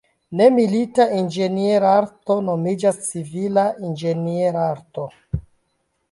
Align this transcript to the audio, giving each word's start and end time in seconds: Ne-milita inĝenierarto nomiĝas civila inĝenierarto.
Ne-milita 0.37 1.03
inĝenierarto 1.17 2.37
nomiĝas 2.47 2.97
civila 3.09 3.65
inĝenierarto. 3.89 5.05